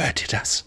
[0.00, 0.64] Hört ihr das?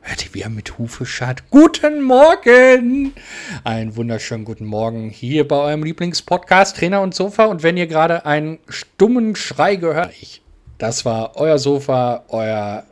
[0.00, 1.50] Hört ihr, wie er mit Hufe scharrt?
[1.50, 3.14] Guten Morgen!
[3.62, 7.44] Einen wunderschönen guten Morgen hier bei eurem Lieblingspodcast Trainer und Sofa.
[7.44, 10.42] Und wenn ihr gerade einen stummen Schrei gehört, ich,
[10.78, 12.82] das war euer Sofa, euer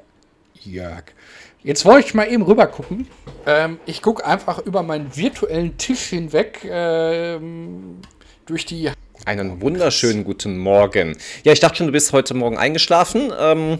[0.62, 1.06] Jörg.
[1.64, 3.08] Jetzt wollte ich mal eben rüber gucken.
[3.44, 8.00] Ähm, ich gucke einfach über meinen virtuellen Tisch hinweg ähm,
[8.46, 8.92] durch die
[9.24, 11.16] einen wunderschönen guten Morgen.
[11.44, 13.32] Ja, ich dachte schon, du bist heute Morgen eingeschlafen.
[13.38, 13.78] Ähm,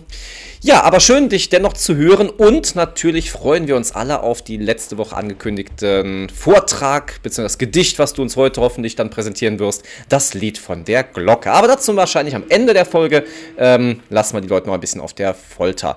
[0.63, 2.31] ja, aber schön, dich dennoch zu hören.
[2.31, 7.99] Und natürlich freuen wir uns alle auf die letzte Woche angekündigten Vortrag, beziehungsweise das Gedicht,
[7.99, 9.85] was du uns heute hoffentlich dann präsentieren wirst.
[10.09, 11.53] Das Lied von der Glocke.
[11.53, 13.25] Aber dazu wahrscheinlich am Ende der Folge.
[13.59, 15.97] Ähm, lassen wir die Leute noch ein bisschen auf der Folter.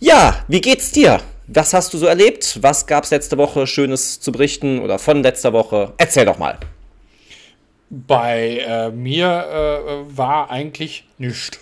[0.00, 1.20] Ja, wie geht's dir?
[1.46, 2.58] Was hast du so erlebt?
[2.62, 5.92] Was gab's letzte Woche Schönes zu berichten oder von letzter Woche?
[5.98, 6.58] Erzähl doch mal.
[7.94, 11.58] Bei äh, mir äh, war eigentlich nichts.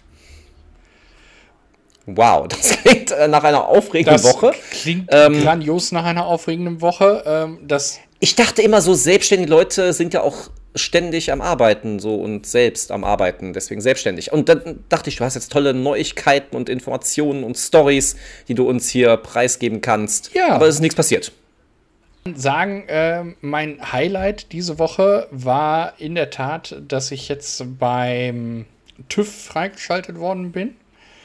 [2.07, 4.53] Wow, das klingt äh, nach einer aufregenden das Woche.
[4.71, 7.25] Klingt ähm, grandios nach einer aufregenden Woche.
[7.27, 12.15] Ähm, das ich dachte immer, so selbstständige Leute sind ja auch ständig am Arbeiten so
[12.15, 14.31] und selbst am Arbeiten, deswegen selbstständig.
[14.31, 18.15] Und dann dachte ich, du hast jetzt tolle Neuigkeiten und Informationen und Stories,
[18.47, 20.33] die du uns hier preisgeben kannst.
[20.33, 20.51] Ja.
[20.51, 21.33] Aber es ist nichts passiert
[22.35, 28.67] sagen, äh, mein Highlight diese Woche war in der Tat, dass ich jetzt beim
[29.09, 30.77] TÜV freigeschaltet worden bin.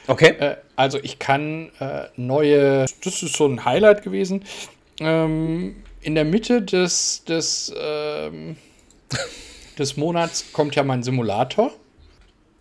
[0.06, 0.34] Okay.
[0.38, 4.44] Äh, also ich kann äh, neue, das ist so ein Highlight gewesen.
[5.00, 8.56] Ähm, in der Mitte des, des, ähm,
[9.78, 11.72] des Monats kommt ja mein Simulator.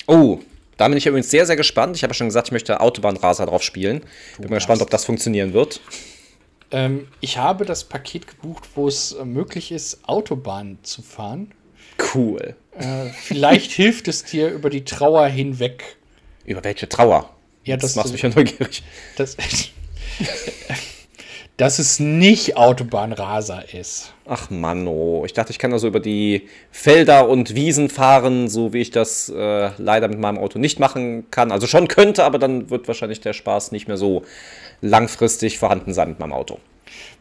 [0.07, 0.39] Oh,
[0.77, 1.95] da bin ich übrigens sehr, sehr gespannt.
[1.95, 4.01] Ich habe ja schon gesagt, ich möchte Autobahnraser drauf spielen.
[4.35, 5.79] Du bin mal gespannt, ob das funktionieren wird.
[6.75, 11.53] Ähm, ich habe das Paket gebucht, wo es äh, möglich ist, Autobahn zu fahren.
[12.13, 12.57] Cool.
[12.77, 15.95] Äh, vielleicht hilft es dir über die Trauer hinweg.
[16.43, 17.29] Über welche Trauer?
[17.63, 18.83] Ja, das, das macht mich ja neugierig.
[19.15, 19.37] Das,
[21.57, 24.13] dass es nicht Autobahnraser ist.
[24.25, 25.23] Ach Mann, oh.
[25.25, 29.29] Ich dachte, ich kann also über die Felder und Wiesen fahren, so wie ich das
[29.29, 31.53] äh, leider mit meinem Auto nicht machen kann.
[31.53, 34.23] Also schon könnte, aber dann wird wahrscheinlich der Spaß nicht mehr so
[34.85, 36.59] langfristig vorhanden sein mit meinem Auto.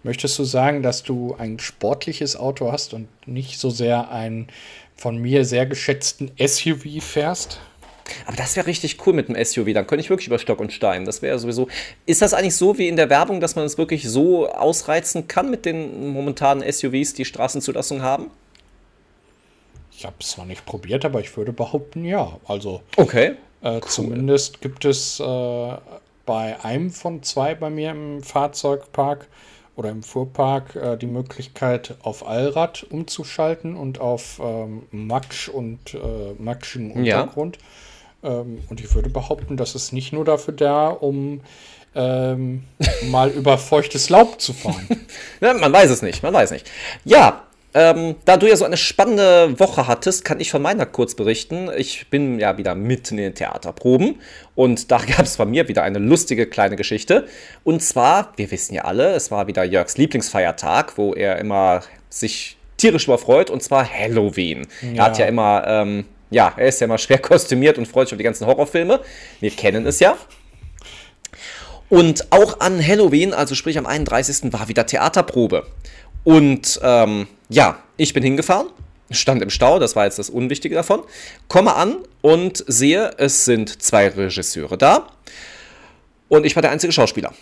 [0.02, 4.48] Möchtest du sagen, dass du ein sportliches Auto hast und nicht so sehr einen
[4.96, 7.60] von mir sehr geschätzten SUV fährst?
[8.26, 9.72] Aber das wäre richtig cool mit einem SUV.
[9.72, 11.06] Dann könnte ich wirklich über Stock und Stein.
[11.06, 11.68] Das wäre sowieso.
[12.04, 15.50] Ist das eigentlich so wie in der Werbung, dass man es wirklich so ausreizen kann
[15.50, 18.30] mit den momentanen SUVs, die Straßenzulassung haben?
[19.96, 22.38] Ich habe es zwar nicht probiert, aber ich würde behaupten, ja.
[22.46, 22.82] Also.
[22.96, 23.36] Okay.
[23.62, 23.82] Äh, cool.
[23.88, 25.24] Zumindest gibt es äh,
[26.26, 29.28] bei einem von zwei bei mir im Fahrzeugpark
[29.76, 35.98] oder im Fuhrpark äh, die Möglichkeit, auf Allrad umzuschalten und auf ähm, Matsch und äh,
[36.38, 37.58] matschigen Untergrund.
[38.22, 38.40] Ja.
[38.40, 41.40] Ähm, und ich würde behaupten, das ist nicht nur dafür da, um
[41.94, 42.64] ähm,
[43.10, 44.86] mal über feuchtes Laub zu fahren.
[45.40, 46.70] ja, man weiß es nicht, man weiß nicht.
[47.04, 47.43] Ja,
[47.74, 51.68] ähm, da du ja so eine spannende Woche hattest, kann ich von meiner kurz berichten.
[51.76, 54.20] Ich bin ja wieder mitten in den Theaterproben
[54.54, 57.26] und da gab es bei mir wieder eine lustige kleine Geschichte.
[57.64, 62.56] Und zwar, wir wissen ja alle, es war wieder Jörgs Lieblingsfeiertag, wo er immer sich
[62.76, 64.68] tierisch überfreut und zwar Halloween.
[64.80, 64.94] Ja.
[64.94, 68.14] Er hat ja immer, ähm, ja, er ist ja immer schwer kostümiert und freut sich
[68.14, 69.00] auf die ganzen Horrorfilme.
[69.40, 70.16] Wir kennen es ja.
[71.88, 74.52] Und auch an Halloween, also sprich am 31.
[74.52, 75.66] war wieder Theaterprobe.
[76.24, 78.68] Und ähm, ja, ich bin hingefahren,
[79.10, 81.02] stand im Stau, das war jetzt das Unwichtige davon,
[81.48, 85.06] komme an und sehe, es sind zwei Regisseure da
[86.28, 87.32] und ich war der einzige Schauspieler.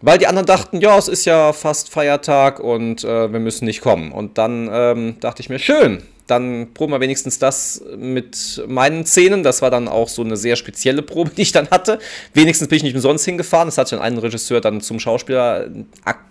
[0.00, 3.80] Weil die anderen dachten, ja, es ist ja fast Feiertag und äh, wir müssen nicht
[3.80, 4.12] kommen.
[4.12, 9.42] Und dann ähm, dachte ich mir, schön, dann proben wir wenigstens das mit meinen Szenen.
[9.42, 11.98] Das war dann auch so eine sehr spezielle Probe, die ich dann hatte.
[12.32, 13.66] Wenigstens bin ich nicht umsonst hingefahren.
[13.66, 15.68] Das hat schon einen Regisseur dann zum Schauspieler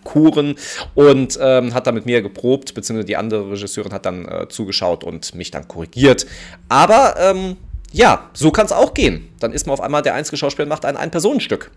[0.07, 0.55] akkuren
[0.95, 5.03] und ähm, hat dann mit mir geprobt, beziehungsweise die andere Regisseurin hat dann äh, zugeschaut
[5.03, 6.25] und mich dann korrigiert.
[6.69, 7.57] Aber ähm,
[7.91, 9.29] ja, so kann es auch gehen.
[9.39, 11.71] Dann ist man auf einmal der einzige Schauspieler macht ein Ein-Personenstück.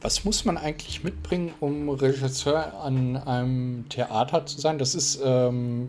[0.00, 4.78] Was muss man eigentlich mitbringen, um Regisseur an einem Theater zu sein?
[4.78, 5.88] Das ist ähm,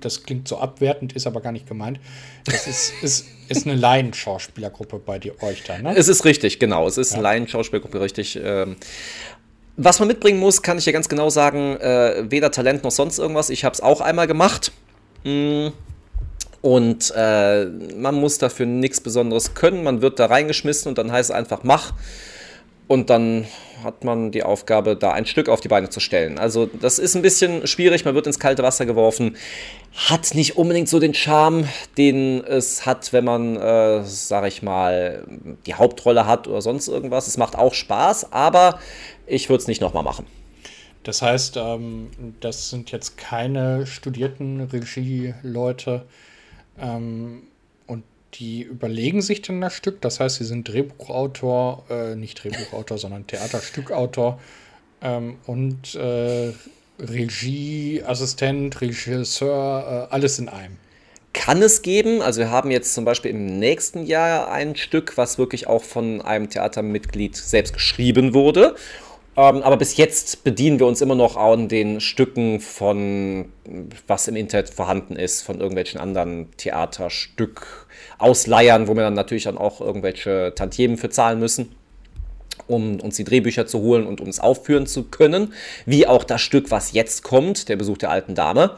[0.00, 2.00] das klingt so abwertend, ist aber gar nicht gemeint.
[2.44, 5.94] Das ist, ist, ist eine Laienschauspielergruppe bei dir, euch da, ne?
[5.96, 6.86] Es ist richtig, genau.
[6.86, 7.16] Es ist ja.
[7.16, 8.38] eine Laienschauspielergruppe, richtig.
[8.42, 8.76] Ähm,
[9.76, 13.18] was man mitbringen muss, kann ich ja ganz genau sagen, äh, weder Talent noch sonst
[13.18, 13.50] irgendwas.
[13.50, 14.72] Ich habe es auch einmal gemacht.
[15.24, 15.68] Mm.
[16.62, 17.64] Und äh,
[17.96, 19.82] man muss dafür nichts Besonderes können.
[19.82, 21.92] Man wird da reingeschmissen und dann heißt es einfach, mach.
[22.90, 23.46] Und dann
[23.84, 26.40] hat man die Aufgabe, da ein Stück auf die Beine zu stellen.
[26.40, 29.36] Also das ist ein bisschen schwierig, man wird ins kalte Wasser geworfen.
[29.94, 35.24] Hat nicht unbedingt so den Charme, den es hat, wenn man, äh, sag ich mal,
[35.66, 37.28] die Hauptrolle hat oder sonst irgendwas.
[37.28, 38.80] Es macht auch Spaß, aber
[39.28, 40.26] ich würde es nicht nochmal machen.
[41.04, 42.10] Das heißt, ähm,
[42.40, 46.06] das sind jetzt keine studierten Regieleute
[46.76, 47.42] ähm,
[48.34, 50.00] die überlegen sich dann das Stück.
[50.00, 54.40] Das heißt, sie sind Drehbuchautor, äh, nicht Drehbuchautor, sondern Theaterstückautor
[55.02, 56.52] ähm, und äh,
[56.98, 60.76] Regieassistent, Regisseur, äh, alles in einem.
[61.32, 62.22] Kann es geben.
[62.22, 66.20] Also wir haben jetzt zum Beispiel im nächsten Jahr ein Stück, was wirklich auch von
[66.20, 68.74] einem Theatermitglied selbst geschrieben wurde.
[69.36, 73.52] Ähm, aber bis jetzt bedienen wir uns immer noch an den Stücken von,
[74.06, 79.80] was im Internet vorhanden ist, von irgendwelchen anderen Theaterstück-Ausleihern, wo wir dann natürlich dann auch
[79.80, 81.74] irgendwelche Tantiemen für zahlen müssen
[82.66, 85.52] um uns die Drehbücher zu holen und es aufführen zu können,
[85.86, 88.76] wie auch das Stück, was jetzt kommt, der Besuch der alten Dame.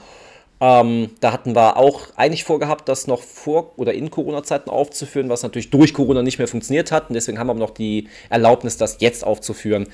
[0.61, 5.43] Ähm, da hatten wir auch eigentlich vorgehabt, das noch vor oder in Corona-Zeiten aufzuführen, was
[5.43, 7.09] natürlich durch Corona nicht mehr funktioniert hat.
[7.09, 9.89] Und deswegen haben wir noch die Erlaubnis, das jetzt aufzuführen.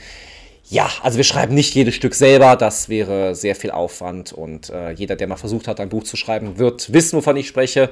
[0.65, 4.91] Ja, also wir schreiben nicht jedes Stück selber, das wäre sehr viel Aufwand und äh,
[4.91, 7.91] jeder, der mal versucht hat, ein Buch zu schreiben, wird wissen, wovon ich spreche.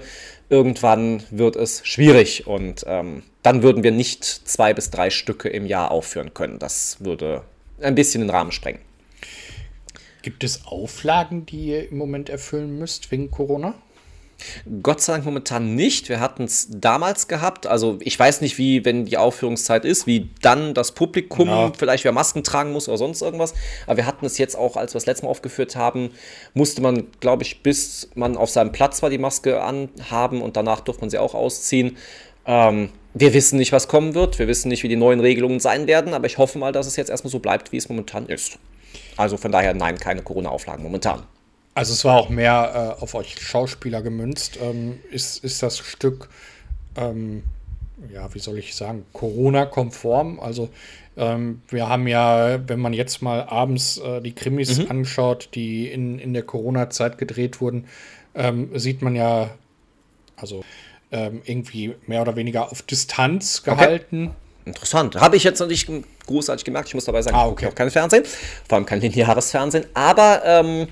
[0.51, 5.65] Irgendwann wird es schwierig und ähm, dann würden wir nicht zwei bis drei Stücke im
[5.65, 6.59] Jahr aufführen können.
[6.59, 7.43] Das würde
[7.81, 8.81] ein bisschen den Rahmen sprengen.
[10.21, 13.75] Gibt es Auflagen, die ihr im Moment erfüllen müsst wegen Corona?
[14.83, 16.09] Gott sei Dank momentan nicht.
[16.09, 17.67] Wir hatten es damals gehabt.
[17.67, 21.73] Also ich weiß nicht, wie, wenn die Aufführungszeit ist, wie dann das Publikum ja.
[21.77, 23.55] vielleicht wer Masken tragen muss oder sonst irgendwas.
[23.87, 26.11] Aber wir hatten es jetzt auch, als wir das letzte Mal aufgeführt haben,
[26.55, 30.81] musste man, glaube ich, bis man auf seinem Platz war, die Maske anhaben und danach
[30.81, 31.97] durfte man sie auch ausziehen.
[32.47, 34.39] Ähm, wir wissen nicht, was kommen wird.
[34.39, 36.13] Wir wissen nicht, wie die neuen Regelungen sein werden.
[36.13, 38.59] Aber ich hoffe mal, dass es jetzt erstmal so bleibt, wie es momentan ist.
[39.17, 41.23] Also von daher, nein, keine Corona-Auflagen momentan.
[41.77, 44.59] Also es war auch mehr äh, auf euch Schauspieler gemünzt.
[44.63, 46.31] Ähm, ist, ist das Stück,
[46.97, 47.43] ähm,
[48.11, 50.41] ja, wie soll ich sagen, Corona-konform?
[50.41, 50.71] Also
[51.19, 54.91] ähm, wir haben ja, wenn man jetzt mal abends äh, die Krimis mhm.
[54.91, 57.85] anschaut, die in, in der Corona-Zeit gedreht wurden,
[58.35, 59.51] ähm, sieht man ja,
[60.37, 60.65] also
[61.13, 64.29] ähm, irgendwie mehr oder weniger auf Distanz gehalten.
[64.29, 64.37] Okay.
[64.65, 65.17] Interessant.
[65.17, 65.91] Habe ich jetzt noch nicht
[66.27, 66.89] großartig gemerkt.
[66.89, 67.67] Ich muss dabei sagen, ah, okay.
[67.67, 68.25] ich auch kein Fernsehen,
[68.67, 69.85] vor allem kein lineares Fernsehen.
[69.93, 70.89] Aber ähm,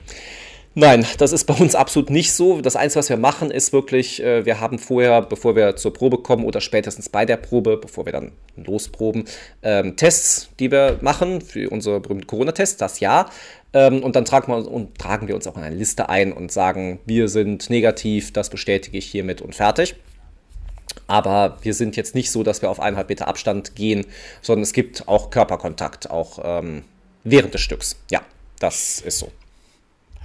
[0.77, 2.61] Nein, das ist bei uns absolut nicht so.
[2.61, 6.19] Das Einzige, was wir machen, ist wirklich, äh, wir haben vorher, bevor wir zur Probe
[6.19, 9.25] kommen oder spätestens bei der Probe, bevor wir dann losproben,
[9.63, 13.31] ähm, Tests, die wir machen für unsere berühmten Corona-Tests, das ja.
[13.73, 16.51] Ähm, und dann tragen wir, und tragen wir uns auch in eine Liste ein und
[16.51, 19.95] sagen, wir sind negativ, das bestätige ich hiermit und fertig.
[21.07, 24.07] Aber wir sind jetzt nicht so, dass wir auf eineinhalb Meter Abstand gehen,
[24.43, 26.83] sondern es gibt auch Körperkontakt, auch ähm,
[27.23, 27.97] während des Stücks.
[28.11, 28.23] Ja,
[28.59, 29.31] das ist so.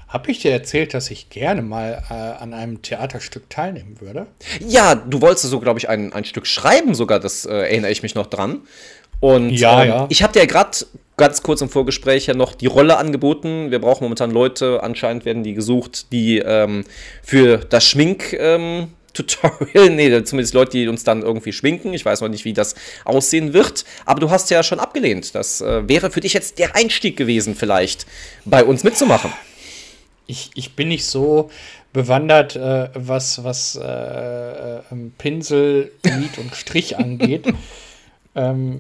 [0.10, 4.26] Habe ich dir erzählt, dass ich gerne mal äh, an einem Theaterstück teilnehmen würde?
[4.60, 8.02] Ja, du wolltest so, glaube ich, ein, ein Stück schreiben sogar, das äh, erinnere ich
[8.02, 8.62] mich noch dran.
[9.20, 10.08] Und ja, ähm, ja.
[10.10, 10.72] ich habe dir ja gerade
[11.16, 13.70] ganz kurz im Vorgespräch ja noch die Rolle angeboten.
[13.70, 16.86] Wir brauchen momentan Leute, anscheinend werden die gesucht, die ähm,
[17.22, 18.34] für das Schmink.
[18.34, 21.94] Ähm, Tutorial, nee, zumindest Leute, die uns dann irgendwie schminken.
[21.94, 23.84] Ich weiß noch nicht, wie das aussehen wird.
[24.06, 25.34] Aber du hast ja schon abgelehnt.
[25.36, 28.06] Das äh, wäre für dich jetzt der Einstieg gewesen, vielleicht
[28.46, 29.34] bei uns mitzumachen
[30.30, 31.50] ich, ich bin nicht so
[31.92, 34.82] bewandert, äh, was, was äh, äh,
[35.18, 37.52] Pinsel, Lied und Strich angeht.
[38.36, 38.80] ähm,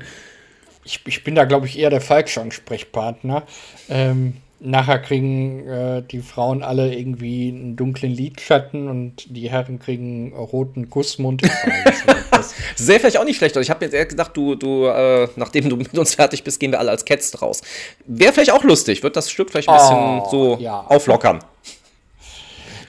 [0.83, 3.43] ich, ich bin da, glaube ich, eher der falsche Ansprechpartner.
[3.89, 10.33] Ähm, nachher kriegen äh, die Frauen alle irgendwie einen dunklen Lidschatten und die Herren kriegen
[10.33, 11.41] einen roten Kussmund.
[12.75, 13.55] Sähe vielleicht auch nicht schlecht.
[13.57, 16.71] Ich habe jetzt eher gedacht, du, du äh, nachdem du mit uns fertig bist, gehen
[16.71, 17.61] wir alle als Cats raus.
[18.05, 19.03] Wäre vielleicht auch lustig.
[19.03, 20.81] Wird das Stück vielleicht ein bisschen oh, so ja.
[20.81, 21.39] auflockern.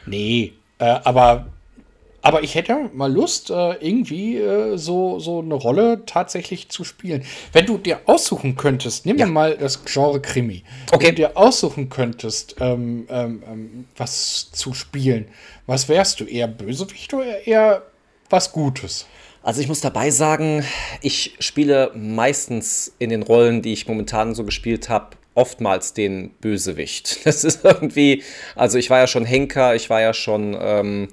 [0.07, 1.47] Nee, äh, aber
[2.23, 7.25] aber ich hätte mal Lust, äh, irgendwie äh, so, so eine Rolle tatsächlich zu spielen.
[7.53, 9.27] Wenn du dir aussuchen könntest, nimm ja.
[9.27, 10.63] mal das Genre Krimi.
[10.93, 11.07] Okay.
[11.07, 15.29] Wenn du dir aussuchen könntest, ähm, ähm, ähm, was zu spielen,
[15.67, 16.25] was wärst du?
[16.25, 17.83] Eher Bösewicht oder eher
[18.29, 19.07] was Gutes?
[19.43, 20.65] Also ich muss dabei sagen,
[21.01, 27.21] ich spiele meistens in den Rollen, die ich momentan so gespielt habe, oftmals den Bösewicht.
[27.25, 28.23] Das ist irgendwie,
[28.57, 31.09] also ich war ja schon Henker, ich war ja schon ähm,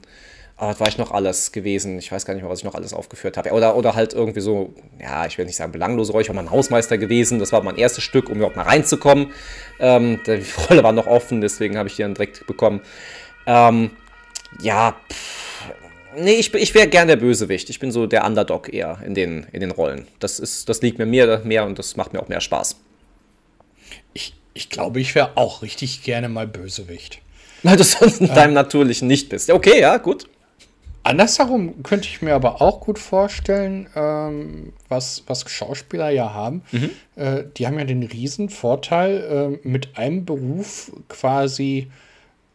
[0.58, 2.00] aber was war ich noch alles gewesen?
[2.00, 3.52] Ich weiß gar nicht mehr, was ich noch alles aufgeführt habe.
[3.52, 6.42] Oder, oder halt irgendwie so, ja, ich will nicht sagen belanglose Rolle, ich war mal
[6.42, 7.38] ein Hausmeister gewesen.
[7.38, 9.32] Das war mein erstes Stück, um überhaupt mal reinzukommen.
[9.80, 12.82] Ähm, die Rolle war noch offen, deswegen habe ich die dann direkt bekommen.
[13.46, 13.92] Ähm,
[14.60, 15.48] ja, pff,
[16.20, 17.70] Nee, ich, ich wäre gern der Bösewicht.
[17.70, 20.08] Ich bin so der Underdog eher in den, in den Rollen.
[20.20, 22.76] Das, ist, das liegt mir mehr, mehr und das macht mir auch mehr Spaß.
[24.14, 27.20] Ich, ich glaube, ich wäre auch richtig gerne mal Bösewicht.
[27.62, 29.52] Weil du sonst in deinem Natürlichen nicht bist.
[29.52, 30.28] Okay, ja, gut.
[31.08, 36.64] Andersherum könnte ich mir aber auch gut vorstellen, ähm, was, was Schauspieler ja haben.
[37.16, 41.88] Äh, die haben ja den riesen Vorteil, äh, mit einem Beruf quasi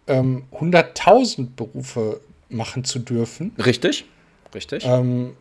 [0.06, 3.52] ähm, 100.000 Berufe machen zu dürfen.
[3.64, 4.04] Richtig.
[4.54, 4.84] Richtig.
[4.84, 5.32] Ähm,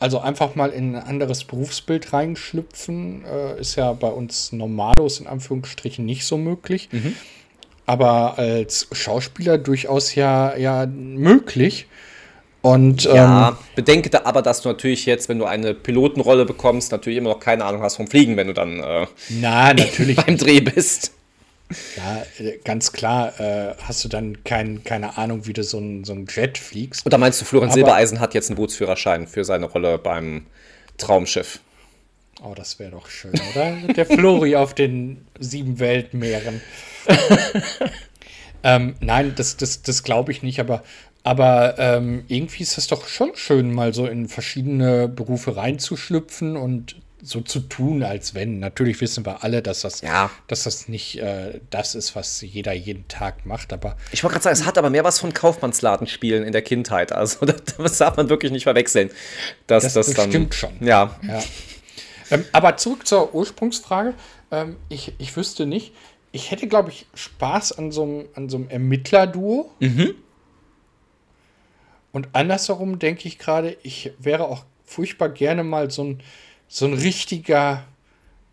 [0.00, 5.28] also einfach mal in ein anderes Berufsbild reinschlüpfen, äh, ist ja bei uns Normalos in
[5.28, 6.88] Anführungsstrichen nicht so möglich.
[7.86, 11.86] Aber als Schauspieler durchaus ja, ja möglich.
[12.62, 16.92] Und ja, ähm, bedenke da aber, dass du natürlich jetzt, wenn du eine Pilotenrolle bekommst,
[16.92, 20.38] natürlich immer noch keine Ahnung hast vom Fliegen, wenn du dann äh, na, natürlich, beim
[20.38, 21.12] Dreh bist.
[21.96, 26.04] ja, äh, ganz klar, äh, hast du dann kein, keine Ahnung, wie du so ein,
[26.04, 27.04] so ein Jet fliegst.
[27.04, 30.46] Und da meinst du, Florian Aber- Silbereisen hat jetzt einen Bootsführerschein für seine Rolle beim
[30.98, 31.58] Traumschiff.
[32.44, 33.72] Oh, das wäre doch schön, oder?
[33.94, 36.60] Der Flori auf den sieben Weltmeeren.
[38.64, 40.82] ähm, nein, das, das, das glaube ich nicht, aber,
[41.24, 46.96] aber ähm, irgendwie ist es doch schon schön, mal so in verschiedene Berufe reinzuschlüpfen und
[47.24, 48.58] so zu tun, als wenn.
[48.58, 50.28] Natürlich wissen wir alle, dass das, Ja.
[50.48, 54.42] dass das nicht äh, das ist, was jeder jeden Tag macht, aber Ich wollte gerade
[54.42, 57.12] sagen, es hat aber mehr was von Kaufmannsladenspielen in der Kindheit.
[57.12, 59.10] Also das, das darf man wirklich nicht verwechseln.
[59.68, 60.72] Dass Das- das, dann, stimmt schon.
[60.80, 61.16] Ja.
[61.28, 61.40] Ja.
[62.32, 64.14] ähm, aber zurück zur Ursprungsfrage.
[64.50, 65.92] Ähm, ich, ich wüsste nicht.
[66.32, 69.70] Ich hätte, glaube ich, Spaß an so einem, an so einem Ermittlerduo.
[72.12, 76.20] Und andersherum denke ich gerade, ich wäre auch furchtbar gerne mal so ein,
[76.68, 77.84] so ein richtiger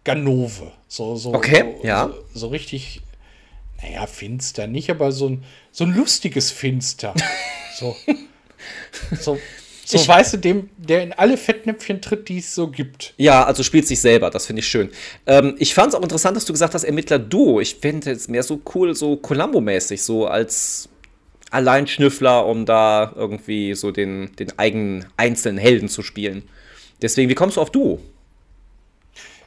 [0.05, 0.71] Ganove.
[0.87, 2.07] So, so, Okay, so, ja.
[2.07, 3.01] so, so richtig,
[3.81, 7.13] naja, finster nicht, aber so ein, so ein lustiges Finster.
[7.77, 7.95] so,
[9.19, 9.37] so,
[9.85, 13.13] so weißt du, dem, der in alle Fettnäpfchen tritt, die es so gibt.
[13.17, 14.89] Ja, also spielt sich selber, das finde ich schön.
[15.27, 17.59] Ähm, ich fand es auch interessant, dass du gesagt hast, Ermittler Duo.
[17.59, 20.87] Ich fände es mehr so cool, so Columbo-mäßig, so als
[21.51, 26.43] Alleinschnüffler, um da irgendwie so den, den eigenen einzelnen Helden zu spielen.
[27.01, 27.99] Deswegen, wie kommst du auf Duo?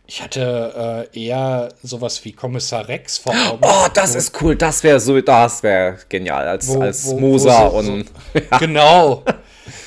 [0.07, 3.61] Ich hatte äh, eher sowas wie Kommissar Rex vor Augen.
[3.63, 7.19] Oh, das Wo- ist cool, das wäre so, das wäre genial, als, wo- als wo-
[7.21, 8.07] Moser so- und.
[8.35, 9.23] so- Genau.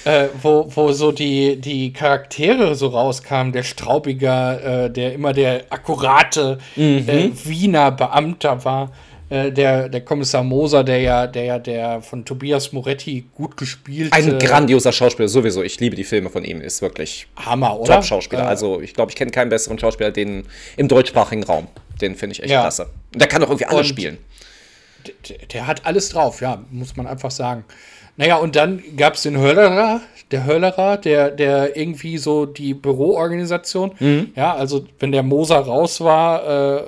[0.06, 5.66] äh, wo, wo so die, die Charaktere so rauskamen, der Straubiger, äh, der immer der
[5.70, 7.04] akkurate Mhm.
[7.10, 8.92] äh, Wiener Beamter war,
[9.30, 14.14] äh, der, der Kommissar Moser, der ja, der ja der von Tobias Moretti gut gespielt
[14.14, 15.64] Ein grandioser Schauspieler, sowieso.
[15.64, 17.96] Ich liebe die Filme von ihm, ist wirklich Hammer, oder?
[17.96, 18.44] Top-Schauspieler.
[18.44, 20.46] Äh, also, ich glaube, ich kenne keinen besseren Schauspieler den,
[20.78, 21.68] im deutschsprachigen Raum.
[22.02, 22.62] Den finde ich echt Ja.
[22.62, 22.88] klasse.
[23.14, 24.18] Und der kann doch irgendwie alle Und- spielen.
[25.30, 27.64] der, der hat alles drauf, ja, muss man einfach sagen.
[28.18, 34.32] Naja, und dann gab es den Höllerer, der Höllerer, der, der irgendwie so die Büroorganisation,
[34.36, 36.84] ja, also wenn der Moser raus war äh,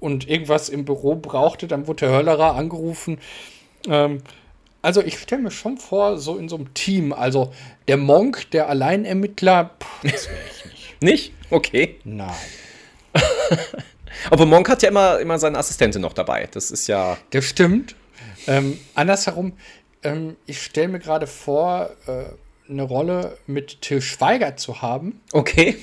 [0.00, 3.18] und irgendwas im Büro brauchte, dann wurde der Höllerer angerufen.
[3.88, 4.22] Ähm,
[4.82, 7.52] also ich stelle mir schon vor, so in so einem Team, also
[7.86, 10.82] der Monk, der Alleinermittler, pff, das wäre ich nicht.
[11.02, 11.32] Nicht?
[11.50, 11.96] Okay.
[12.04, 12.30] Nein.
[14.30, 16.48] Aber Monk hat ja immer, immer seine Assistentin noch dabei.
[16.52, 17.18] Das ist ja.
[17.30, 17.96] Das stimmt.
[18.46, 19.52] Ähm, andersherum,
[20.02, 22.24] ähm, ich stelle mir gerade vor, äh,
[22.70, 25.20] eine Rolle mit Till Schweiger zu haben.
[25.32, 25.76] Okay.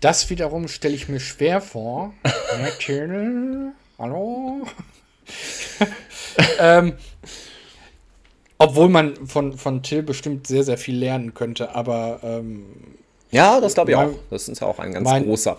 [0.00, 2.12] Das wiederum stelle ich mir schwer vor.
[2.24, 4.62] Ja, Till, hallo?
[6.58, 6.94] ähm,
[8.58, 12.64] obwohl man von, von Till bestimmt sehr, sehr viel lernen könnte, aber ähm,
[13.30, 14.18] Ja, das glaube ich Mein- auch.
[14.30, 15.58] Das ist ja auch ein ganz mein- großer.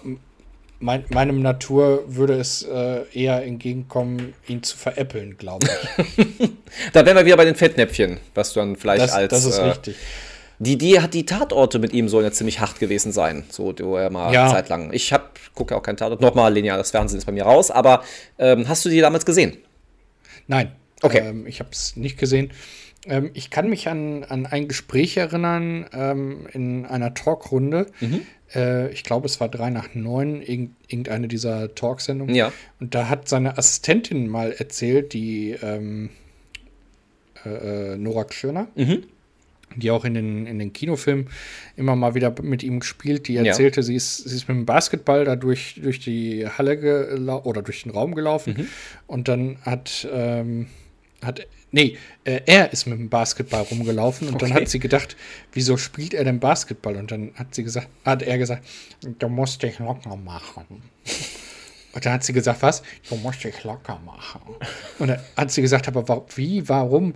[0.79, 6.27] Mein, meinem Natur würde es äh, eher entgegenkommen, ihn zu veräppeln, glaube ich.
[6.93, 9.29] Da wären wir wieder bei den Fettnäpfchen, was du dann vielleicht Das, als.
[9.31, 9.95] das ist äh, richtig.
[10.59, 13.45] Die, die, hat die Tatorte mit ihm sollen ja ziemlich hart gewesen sein.
[13.49, 14.49] So, wo er mal Ja.
[14.49, 14.91] Zeit lang.
[14.93, 16.21] Ich hab, gucke auch keinen Tatort.
[16.21, 17.71] Nochmal, lineares Fernsehen ist bei mir raus.
[17.71, 18.03] Aber
[18.37, 19.57] ähm, hast du die damals gesehen?
[20.47, 20.73] Nein.
[21.01, 21.19] Okay.
[21.19, 22.51] Ähm, ich habe es nicht gesehen.
[23.05, 27.87] Ähm, ich kann mich an, an ein Gespräch erinnern ähm, in einer Talkrunde.
[28.01, 28.21] Mhm.
[28.55, 32.33] Äh, ich glaube, es war drei nach neun, irgend, irgendeine dieser Talksendungen.
[32.35, 32.51] Ja.
[32.79, 36.09] Und da hat seine Assistentin mal erzählt, die ähm,
[37.45, 39.03] äh, äh, Nora Schöner, Mhm.
[39.75, 41.29] die auch in den, in den Kinofilmen
[41.77, 43.43] immer mal wieder mit ihm gespielt, die Ja.
[43.43, 47.83] erzählte, sie, ist, sie ist mit dem Basketball da durch, durch die Halle oder durch
[47.83, 48.67] den Raum gelaufen Mhm.
[49.07, 50.67] und dann hat, ähm,
[51.23, 54.61] hat nee, äh, er ist mit dem Basketball rumgelaufen und dann Okay.
[54.61, 55.15] hat sie gedacht,
[55.53, 56.95] wieso spielt er denn Basketball?
[56.97, 58.65] Und dann hat sie gesagt, hat er gesagt,
[59.01, 60.83] du musst dich locker machen.
[61.91, 62.83] Und dann hat sie gesagt, was?
[63.09, 64.41] Du musst dich locker machen.
[64.99, 67.13] Und dann hat sie gesagt, aber wie, warum?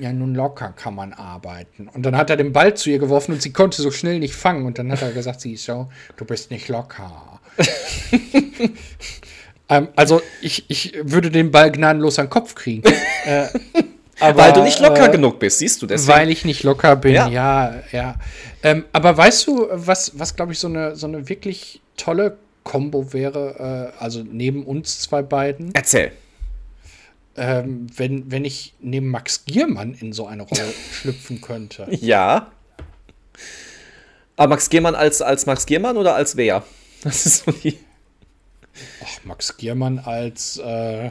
[0.00, 1.86] ja, nun locker kann man arbeiten.
[1.88, 4.34] Und dann hat er den Ball zu ihr geworfen und sie konnte so schnell nicht
[4.34, 4.66] fangen.
[4.66, 7.40] Und dann hat er gesagt, sie ist so, du bist nicht locker.
[9.68, 12.82] ähm, also ich, ich würde den Ball gnadenlos an den Kopf kriegen.
[13.26, 13.46] äh,
[14.20, 16.18] aber, weil du nicht locker äh, genug bist, siehst du deswegen.
[16.18, 17.82] Weil ich nicht locker bin, ja, ja.
[17.92, 18.14] ja.
[18.62, 23.12] Ähm, aber weißt du, was, was glaube ich, so eine, so eine wirklich tolle Combo
[23.12, 25.74] wäre, äh, also neben uns zwei beiden?
[25.74, 26.12] Erzähl.
[27.36, 31.88] Ähm, wenn, wenn ich neben Max Giermann in so eine Rolle schlüpfen könnte.
[31.90, 32.52] Ja.
[34.36, 36.64] Aber Max Giermann als, als Max Giermann oder als wer?
[37.02, 37.78] Das ist so die.
[39.02, 41.10] Ach, Max Giermann als, äh,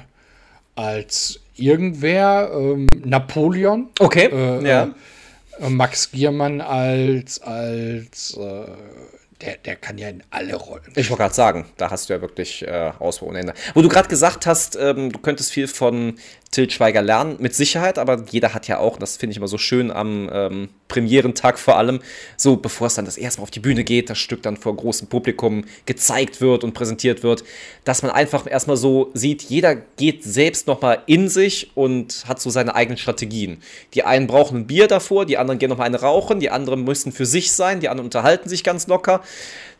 [0.75, 3.89] als irgendwer, ähm, Napoleon.
[3.99, 4.25] Okay.
[4.25, 4.83] Äh, ja.
[5.59, 8.65] Äh, Max Giermann als, als äh,
[9.41, 10.83] der, der kann ja in alle Rollen.
[10.95, 13.53] Ich wollte gerade sagen, da hast du ja wirklich äh, Auswahl ohne Ende.
[13.73, 16.17] Wo du gerade gesagt hast, ähm, du könntest viel von
[16.53, 19.57] Til Schweiger lernen, mit Sicherheit, aber jeder hat ja auch, das finde ich immer so
[19.57, 21.99] schön am ähm, Premierentag vor allem,
[22.37, 24.75] so bevor es dann das erste Mal auf die Bühne geht, das Stück dann vor
[24.75, 27.43] großem Publikum gezeigt wird und präsentiert wird,
[27.83, 32.51] dass man einfach erstmal so sieht, jeder geht selbst nochmal in sich und hat so
[32.51, 33.57] seine eigenen Strategien.
[33.95, 37.11] Die einen brauchen ein Bier davor, die anderen gehen nochmal eine rauchen, die anderen müssen
[37.11, 39.21] für sich sein, die anderen unterhalten sich ganz locker.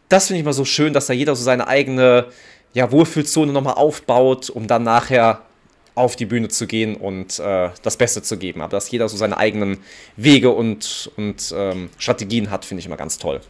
[0.09, 2.25] Das finde ich mal so schön, dass da jeder so seine eigene
[2.73, 5.43] ja, Wohlfühlzone nochmal aufbaut, um dann nachher
[5.95, 8.61] auf die Bühne zu gehen und äh, das Beste zu geben.
[8.61, 9.77] Aber dass jeder so seine eigenen
[10.17, 13.41] Wege und, und ähm, Strategien hat, finde ich immer ganz toll.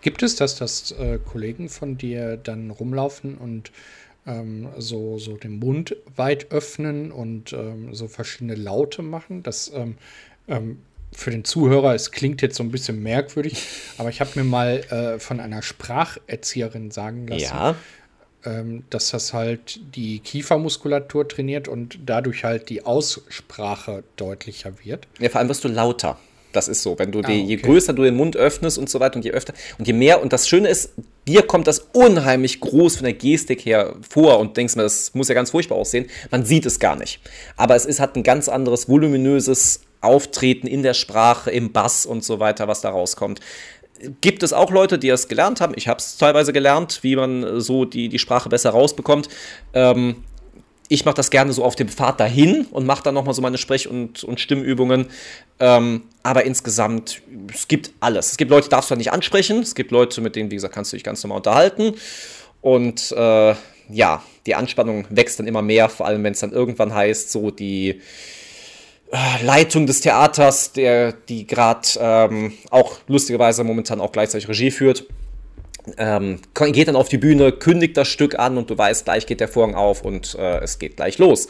[0.00, 3.70] Gibt es das, dass äh, Kollegen von dir dann rumlaufen und
[4.26, 9.42] ähm, so, so den Mund weit öffnen und ähm, so verschiedene Laute machen?
[9.42, 9.96] Das ähm,
[10.48, 10.80] ähm,
[11.12, 13.62] für den Zuhörer, es klingt jetzt so ein bisschen merkwürdig,
[13.98, 17.76] aber ich habe mir mal äh, von einer Spracherzieherin sagen lassen, ja
[18.90, 25.06] dass das halt die Kiefermuskulatur trainiert und dadurch halt die Aussprache deutlicher wird.
[25.18, 26.18] Ja, vor allem wirst du lauter.
[26.54, 26.98] Das ist so.
[26.98, 29.32] Wenn du ah, die, je größer du den Mund öffnest und so weiter und je
[29.32, 30.90] öfter und je mehr, und das Schöne ist,
[31.26, 35.28] dir kommt das unheimlich groß von der Gestik her vor und denkst mir, das muss
[35.28, 36.06] ja ganz furchtbar aussehen.
[36.30, 37.20] Man sieht es gar nicht.
[37.56, 42.22] Aber es ist, hat ein ganz anderes voluminöses Auftreten in der Sprache, im Bass und
[42.22, 43.40] so weiter, was da rauskommt
[44.20, 45.74] gibt es auch Leute, die es gelernt haben.
[45.76, 49.28] Ich habe es teilweise gelernt, wie man so die, die Sprache besser rausbekommt.
[49.72, 50.16] Ähm,
[50.88, 53.56] ich mache das gerne so auf dem Pfad dahin und mache dann nochmal so meine
[53.56, 55.06] Sprech- und, und Stimmübungen.
[55.58, 58.32] Ähm, aber insgesamt, es gibt alles.
[58.32, 59.60] Es gibt Leute, die darfst du nicht ansprechen.
[59.60, 61.94] Es gibt Leute, mit denen, wie gesagt, kannst du dich ganz normal unterhalten.
[62.60, 63.54] Und äh,
[63.88, 67.50] ja, die Anspannung wächst dann immer mehr, vor allem wenn es dann irgendwann heißt, so
[67.50, 68.00] die äh,
[69.42, 75.04] Leitung des Theaters, der, die gerade ähm, auch lustigerweise momentan auch gleichzeitig Regie führt.
[75.98, 79.40] Ähm, geht dann auf die Bühne, kündigt das Stück an und du weißt, gleich geht
[79.40, 81.48] der Vorhang auf und äh, es geht gleich los.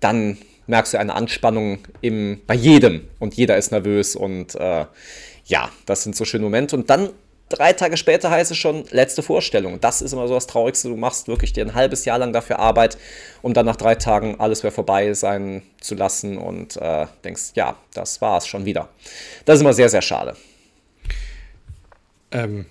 [0.00, 4.86] Dann merkst du eine Anspannung im, bei jedem und jeder ist nervös und äh,
[5.46, 6.74] ja, das sind so schöne Momente.
[6.74, 7.10] Und dann
[7.48, 9.80] drei Tage später heißt es schon letzte Vorstellung.
[9.80, 10.88] Das ist immer so das Traurigste.
[10.88, 12.98] Du machst wirklich dir ein halbes Jahr lang dafür Arbeit,
[13.42, 17.76] um dann nach drei Tagen alles wieder vorbei sein zu lassen und äh, denkst, ja,
[17.92, 18.88] das war es schon wieder.
[19.44, 20.36] Das ist immer sehr, sehr schade.
[22.30, 22.66] Ähm,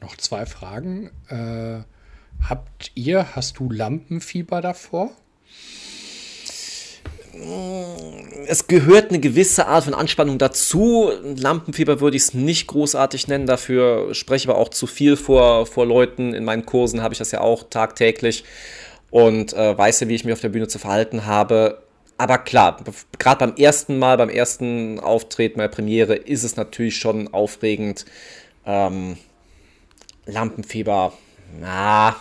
[0.00, 1.10] noch zwei Fragen.
[1.28, 1.82] Äh,
[2.48, 5.10] habt ihr, hast du Lampenfieber davor?
[8.46, 11.10] Es gehört eine gewisse Art von Anspannung dazu.
[11.22, 13.46] Lampenfieber würde ich es nicht großartig nennen.
[13.46, 16.34] Dafür spreche ich aber auch zu viel vor, vor Leuten.
[16.34, 18.44] In meinen Kursen habe ich das ja auch tagtäglich
[19.10, 21.82] und äh, weiß ja, wie ich mich auf der Bühne zu verhalten habe.
[22.16, 22.82] Aber klar,
[23.18, 28.04] gerade beim ersten Mal, beim ersten Auftreten bei Premiere ist es natürlich schon aufregend.
[28.64, 29.16] Ähm,
[30.26, 31.12] Lampenfieber,
[31.60, 32.16] na,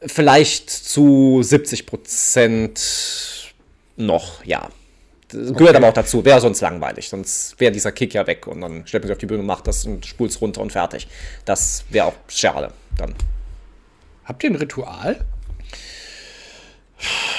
[0.00, 3.35] vielleicht zu 70 Prozent
[3.96, 4.68] noch, ja.
[5.28, 5.76] Das gehört okay.
[5.76, 7.08] aber auch dazu, wäre sonst langweilig.
[7.08, 9.66] Sonst wäre dieser Kick ja weg und dann stellt man sich auf die Bühne, macht
[9.66, 11.08] das und spult es runter und fertig.
[11.44, 13.14] Das wäre auch schade dann.
[14.24, 15.24] Habt ihr ein Ritual?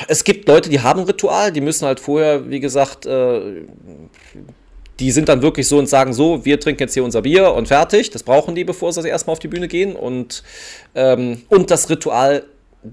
[0.08, 3.64] Es gibt Leute, die haben ein Ritual, die müssen halt vorher, wie gesagt, äh,
[5.00, 7.68] die sind dann wirklich so und sagen so, wir trinken jetzt hier unser Bier und
[7.68, 8.10] fertig.
[8.10, 9.96] Das brauchen die, bevor sie erstmal auf die Bühne gehen.
[9.96, 10.44] Und,
[10.96, 12.44] ähm, und das Ritual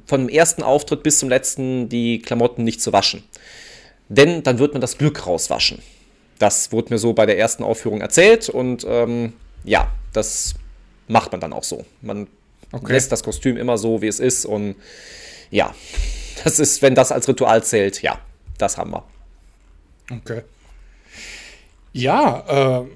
[0.07, 3.25] von dem ersten Auftritt bis zum letzten die Klamotten nicht zu waschen.
[4.09, 5.81] Denn dann wird man das Glück rauswaschen.
[6.39, 9.33] Das wurde mir so bei der ersten Aufführung erzählt und ähm,
[9.65, 10.55] ja, das
[11.09, 11.85] macht man dann auch so.
[12.03, 12.27] Man
[12.73, 12.93] okay.
[12.93, 14.77] lässt das Kostüm immer so, wie es ist und
[15.51, 15.75] ja,
[16.43, 18.19] das ist, wenn das als Ritual zählt, ja,
[18.59, 19.05] das haben wir.
[20.11, 20.43] Okay.
[21.93, 22.87] Ja, äh,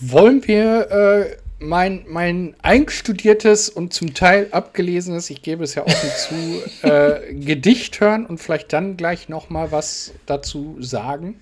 [0.00, 6.10] wollen wir äh, mein, mein eingestudiertes und zum Teil abgelesenes, ich gebe es ja offen
[6.16, 11.40] zu, äh, Gedicht hören und vielleicht dann gleich noch mal was dazu sagen?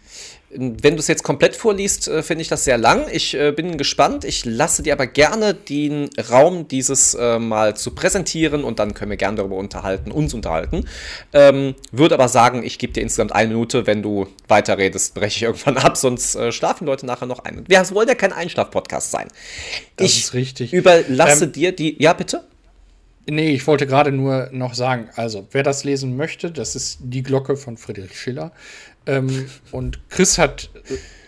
[0.50, 3.06] Wenn du es jetzt komplett vorliest, äh, finde ich das sehr lang.
[3.12, 4.24] Ich äh, bin gespannt.
[4.24, 9.10] Ich lasse dir aber gerne den Raum, dieses äh, mal zu präsentieren und dann können
[9.10, 10.86] wir gerne darüber unterhalten, uns unterhalten.
[11.32, 13.86] Ähm, würde aber sagen, ich gebe dir insgesamt eine Minute.
[13.86, 17.64] Wenn du weiterredest, breche ich irgendwann ab, sonst äh, schlafen Leute nachher noch ein.
[17.68, 19.28] Wir wollen ja kein Einschlaf-Podcast sein.
[19.96, 20.72] Das ich ist richtig.
[20.72, 22.02] überlasse ähm, dir die.
[22.02, 22.44] Ja, bitte?
[23.30, 27.22] Nee, ich wollte gerade nur noch sagen, also wer das lesen möchte, das ist die
[27.22, 28.52] Glocke von Friedrich Schiller.
[29.06, 30.70] Ähm, und Chris hat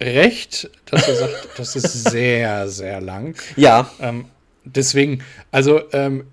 [0.00, 3.36] recht, dass er sagt, das ist sehr, sehr lang.
[3.56, 3.90] Ja.
[4.00, 4.26] Ähm,
[4.64, 6.24] deswegen, also ähm,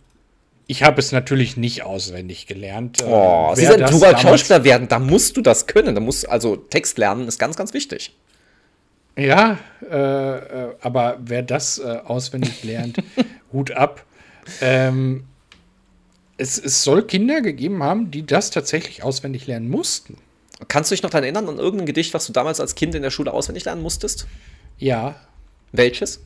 [0.68, 3.02] ich habe es natürlich nicht auswendig gelernt.
[3.02, 5.96] Äh, oh, Sie sind, du wolltest Schauspieler werden, da musst du das können.
[5.96, 8.16] Da musst also Text lernen ist ganz, ganz wichtig.
[9.18, 9.58] Ja,
[9.90, 12.98] äh, äh, aber wer das äh, auswendig lernt,
[13.52, 14.06] Hut ab.
[14.62, 15.26] Ähm,
[16.38, 20.18] es, es soll Kinder gegeben haben, die das tatsächlich auswendig lernen mussten.
[20.68, 23.04] Kannst du dich noch daran erinnern, an irgendein Gedicht, was du damals als Kind in
[23.04, 24.28] der Schule auswendig lernen musstest?
[24.78, 25.16] Ja.
[25.72, 26.22] Welches?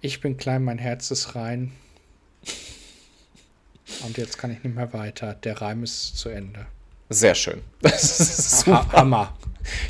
[0.00, 1.72] Ich bin klein, mein Herz ist rein.
[4.04, 5.34] Und jetzt kann ich nicht mehr weiter.
[5.34, 6.66] Der Reim ist zu Ende.
[7.08, 7.62] Sehr schön.
[7.80, 8.86] Das ist super.
[8.92, 9.36] Hammer.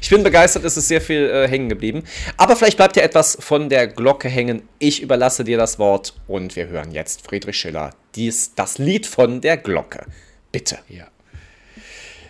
[0.01, 2.05] Ich bin begeistert, es ist sehr viel äh, hängen geblieben.
[2.37, 4.69] Aber vielleicht bleibt ja etwas von der Glocke hängen.
[4.79, 9.41] Ich überlasse dir das Wort und wir hören jetzt Friedrich Schiller, dies, das Lied von
[9.41, 10.07] der Glocke.
[10.53, 10.79] Bitte.
[10.89, 11.07] Ja.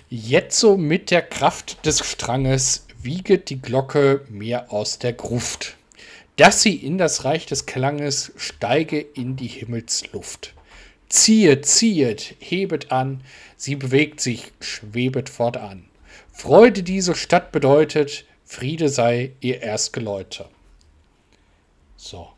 [0.09, 5.77] Jetzo mit der Kraft des Stranges wieget die Glocke mir aus der Gruft,
[6.37, 10.55] dass sie in das Reich des Klanges steige in die Himmelsluft.
[11.09, 13.23] Ziehet, ziehet, hebet an,
[13.57, 15.85] sie bewegt sich, schwebet fortan.
[16.37, 20.45] Freude diese Stadt bedeutet, Friede sei ihr Erstgeläute.
[21.97, 22.29] So.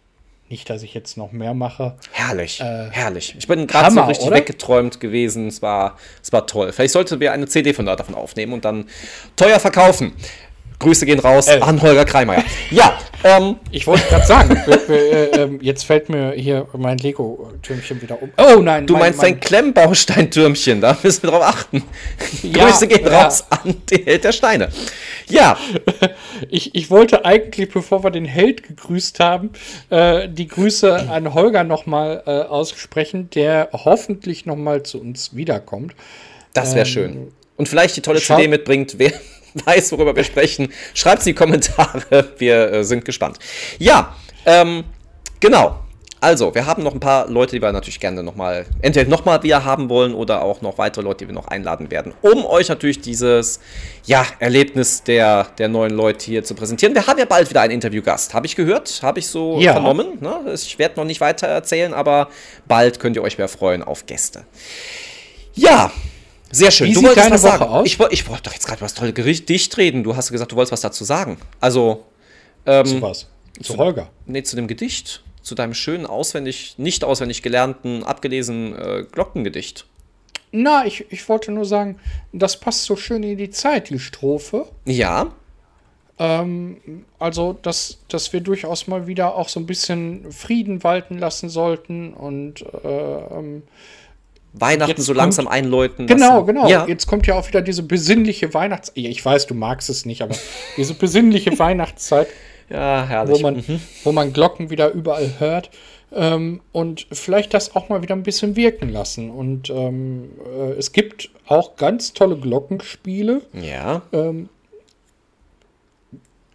[0.48, 1.96] Nicht, dass ich jetzt noch mehr mache.
[2.12, 3.34] Herrlich, äh, herrlich.
[3.36, 4.36] Ich bin gerade so richtig oder?
[4.36, 5.48] weggeträumt gewesen.
[5.48, 6.72] Es war, es war toll.
[6.72, 8.88] Vielleicht sollten wir eine CD von davon aufnehmen und dann
[9.36, 10.14] teuer verkaufen.
[10.78, 11.60] Grüße gehen raus äh.
[11.60, 12.44] an Holger Kreimeier.
[12.70, 14.56] Ja, ähm, ich wollte gerade sagen,
[14.88, 18.30] äh, äh, jetzt fällt mir hier mein Lego-Türmchen wieder um.
[18.36, 21.82] Oh nein, du mein, meinst mein, dein Klemmbausteinstürmchen, da müssen wir drauf achten.
[22.42, 23.24] Ja, Grüße gehen ja.
[23.24, 24.68] raus an den Held der Steine.
[25.28, 25.58] Ja.
[26.50, 29.50] Ich, ich wollte eigentlich, bevor wir den Held gegrüßt haben,
[29.90, 35.94] äh, die Grüße an Holger nochmal äh, aussprechen, der hoffentlich nochmal zu uns wiederkommt.
[36.54, 37.32] Das wäre ähm, schön.
[37.56, 39.12] Und vielleicht die tolle CD mitbringt, wer
[39.64, 42.32] weiß, worüber wir sprechen, schreibt es in die Kommentare.
[42.38, 43.38] Wir äh, sind gespannt.
[43.78, 44.14] Ja,
[44.46, 44.84] ähm,
[45.40, 45.80] genau.
[46.20, 49.64] Also, wir haben noch ein paar Leute, die wir natürlich gerne nochmal, entweder nochmal wieder
[49.64, 53.00] haben wollen oder auch noch weitere Leute, die wir noch einladen werden, um euch natürlich
[53.00, 53.60] dieses,
[54.04, 56.94] ja, Erlebnis der, der neuen Leute hier zu präsentieren.
[56.94, 59.72] Wir haben ja bald wieder einen Interviewgast, habe ich gehört, habe ich so ja.
[59.72, 60.18] vernommen.
[60.20, 60.40] Ne?
[60.52, 62.28] Ich werde noch nicht weiter erzählen, aber
[62.66, 64.44] bald könnt ihr euch mehr freuen auf Gäste.
[65.54, 65.92] Ja,
[66.50, 66.88] sehr schön.
[66.88, 67.64] Wie du wolltest was Woche sagen.
[67.64, 67.86] Aus?
[67.86, 70.02] Ich, ich wollte doch jetzt gerade was tolles Gedicht reden.
[70.02, 71.38] Du hast gesagt, du wolltest was dazu sagen.
[71.60, 72.04] Also.
[72.66, 73.26] Ähm, zu was?
[73.60, 74.10] Zu, zu Holger?
[74.26, 75.22] Nee, zu dem Gedicht.
[75.42, 79.86] Zu deinem schönen, auswendig, nicht auswendig gelernten, abgelesenen äh, Glockengedicht.
[80.50, 81.98] Na, ich, ich wollte nur sagen,
[82.32, 84.66] das passt so schön in die Zeit, die Strophe.
[84.84, 85.32] Ja.
[86.18, 91.48] Ähm, also, dass, dass wir durchaus mal wieder auch so ein bisschen Frieden walten lassen
[91.48, 93.62] sollten und äh, ähm,
[94.60, 96.06] Weihnachten jetzt so langsam kommt, einläuten.
[96.06, 96.46] Genau, lassen.
[96.46, 96.68] genau.
[96.68, 96.86] Ja.
[96.86, 98.96] Jetzt kommt ja auch wieder diese besinnliche Weihnachtszeit.
[98.96, 100.34] Ich weiß, du magst es nicht, aber
[100.76, 102.28] diese besinnliche Weihnachtszeit.
[102.70, 103.38] Ja, herrlich.
[103.38, 103.80] Wo man, mhm.
[104.04, 105.70] wo man Glocken wieder überall hört.
[106.10, 109.30] Ähm, und vielleicht das auch mal wieder ein bisschen wirken lassen.
[109.30, 113.42] Und ähm, äh, es gibt auch ganz tolle Glockenspiele.
[113.52, 114.02] Ja.
[114.12, 114.48] Ähm,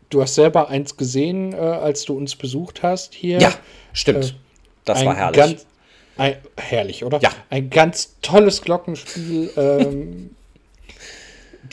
[0.10, 3.40] du hast selber eins gesehen, äh, als du uns besucht hast hier.
[3.40, 3.54] Ja,
[3.94, 4.26] stimmt.
[4.26, 4.34] Äh,
[4.86, 5.38] das war herrlich.
[5.38, 5.66] Ganz,
[6.18, 7.20] ein, herrlich, oder?
[7.22, 7.32] Ja.
[7.50, 9.52] Ein ganz tolles Glockenspiel.
[9.58, 10.36] ähm,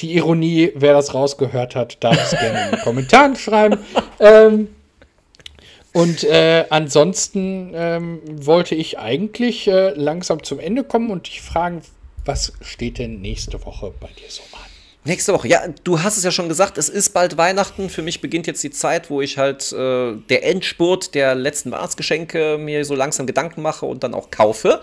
[0.01, 3.79] die Ironie, wer das rausgehört hat, darf es gerne in den Kommentaren schreiben.
[4.19, 4.69] Ähm,
[5.93, 11.83] und äh, ansonsten ähm, wollte ich eigentlich äh, langsam zum Ende kommen und dich fragen,
[12.25, 14.70] was steht denn nächste Woche bei dir so an?
[15.03, 15.49] Nächste Woche.
[15.49, 17.89] Ja, du hast es ja schon gesagt, es ist bald Weihnachten.
[17.89, 22.59] Für mich beginnt jetzt die Zeit, wo ich halt äh, der Endspurt der letzten Weihnachtsgeschenke
[22.59, 24.83] mir so langsam Gedanken mache und dann auch kaufe.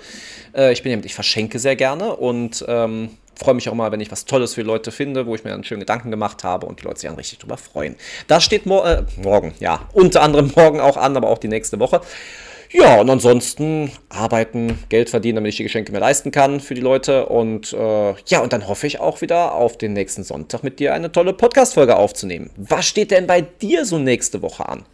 [0.55, 4.01] Äh, ich bin jemand, ich verschenke sehr gerne und ähm, freue mich auch mal, wenn
[4.01, 6.81] ich was Tolles für Leute finde, wo ich mir dann schöne Gedanken gemacht habe und
[6.81, 7.95] die Leute sich dann richtig drüber freuen.
[8.27, 11.79] Das steht mor äh, morgen, ja, unter anderem morgen auch an, aber auch die nächste
[11.79, 12.01] Woche.
[12.71, 16.81] Ja, und ansonsten arbeiten, Geld verdienen, damit ich die Geschenke mir leisten kann für die
[16.81, 17.27] Leute.
[17.27, 20.93] Und äh, ja, und dann hoffe ich auch wieder auf den nächsten Sonntag mit dir
[20.93, 22.49] eine tolle Podcast-Folge aufzunehmen.
[22.57, 24.85] Was steht denn bei dir so nächste Woche an?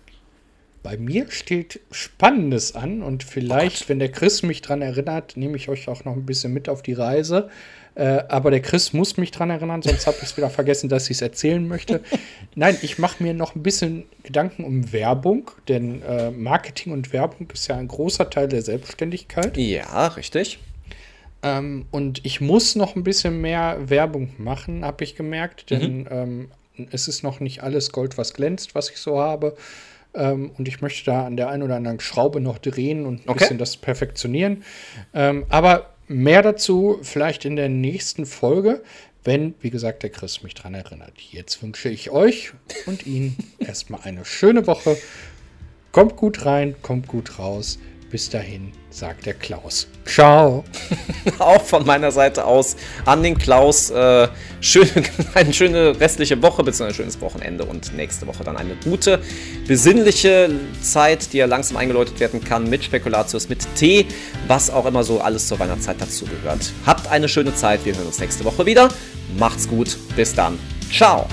[0.84, 5.56] Bei mir steht Spannendes an und vielleicht, oh wenn der Chris mich dran erinnert, nehme
[5.56, 7.50] ich euch auch noch ein bisschen mit auf die Reise.
[7.96, 11.10] Äh, aber der Chris muss mich dran erinnern, sonst habe ich es wieder vergessen, dass
[11.10, 12.02] ich es erzählen möchte.
[12.56, 17.50] Nein, ich mache mir noch ein bisschen Gedanken um Werbung, denn äh, Marketing und Werbung
[17.54, 19.56] ist ja ein großer Teil der Selbstständigkeit.
[19.58, 20.60] Ja, richtig.
[21.44, 26.08] Ähm, und ich muss noch ein bisschen mehr Werbung machen, habe ich gemerkt, denn mhm.
[26.10, 26.52] ähm,
[26.92, 29.56] es ist noch nicht alles Gold, was glänzt, was ich so habe.
[30.16, 33.30] Ähm, und ich möchte da an der einen oder anderen Schraube noch drehen und ein
[33.30, 33.40] okay.
[33.40, 34.64] bisschen das perfektionieren.
[35.14, 38.84] Ähm, aber mehr dazu vielleicht in der nächsten Folge,
[39.24, 41.14] wenn, wie gesagt, der Chris mich daran erinnert.
[41.32, 42.52] Jetzt wünsche ich euch
[42.86, 44.98] und Ihnen erstmal eine schöne Woche.
[45.92, 47.80] Kommt gut rein, kommt gut raus.
[48.14, 49.88] Bis dahin, sagt der Klaus.
[50.06, 50.64] Ciao.
[51.40, 53.90] Auch von meiner Seite aus an den Klaus.
[53.90, 54.28] Äh,
[54.62, 54.88] schön,
[55.34, 56.90] eine schöne restliche Woche, bzw.
[56.90, 59.20] ein schönes Wochenende und nächste Woche dann eine gute,
[59.68, 64.06] besinnliche Zeit, die ja langsam eingeläutet werden kann mit Spekulatius, mit Tee,
[64.46, 66.72] was auch immer so alles zur Weihnachtszeit dazu gehört.
[66.86, 67.84] Habt eine schöne Zeit.
[67.84, 68.90] Wir hören uns nächste Woche wieder.
[69.40, 69.98] Macht's gut.
[70.16, 70.60] Bis dann.
[70.92, 71.28] Ciao.